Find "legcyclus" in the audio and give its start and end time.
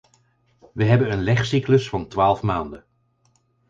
1.23-1.89